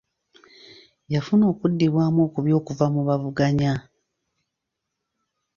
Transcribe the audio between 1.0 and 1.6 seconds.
Yafuna